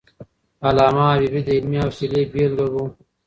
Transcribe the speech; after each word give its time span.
علامه 0.67 1.05
حبيبي 1.13 1.41
د 1.45 1.49
علمي 1.55 1.77
حوصلي 1.83 2.21
بېلګه 2.31 2.65
وو. 2.73 2.85